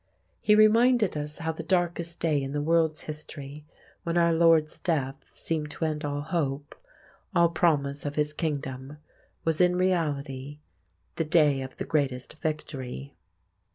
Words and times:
He 0.39 0.55
reminded 0.55 1.15
us 1.15 1.37
how 1.37 1.51
the 1.51 1.61
darkest 1.61 2.19
day 2.19 2.41
in 2.41 2.53
the 2.53 2.61
world's 2.63 3.01
history, 3.01 3.65
when 4.01 4.17
our 4.17 4.33
Lord's 4.33 4.79
death 4.79 5.23
seemed 5.29 5.69
to 5.69 5.85
end 5.85 6.03
all 6.03 6.21
hope, 6.21 6.73
all 7.35 7.49
promise 7.49 8.03
of 8.03 8.15
His 8.15 8.33
Kingdom, 8.33 8.97
was 9.45 9.61
in 9.61 9.75
reality 9.75 10.57
the 11.17 11.23
day 11.25 11.61
of 11.61 11.77
the 11.77 11.85
greatest 11.85 12.33
victory. 12.41 13.13